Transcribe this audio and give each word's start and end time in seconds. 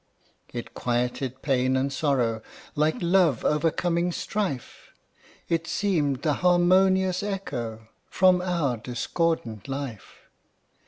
It 0.51 0.73
quieted 0.73 1.43
pain 1.43 1.77
and 1.77 1.93
sorrow, 1.93 2.41
Like 2.73 2.95
love 3.01 3.45
overcoming 3.45 4.11
strife; 4.11 4.89
It 5.47 5.67
seemed 5.67 6.23
the 6.23 6.33
harmonious 6.41 7.21
echo 7.21 7.87
From 8.07 8.41
our 8.41 8.77
discordant 8.77 9.67
life. 9.67 10.21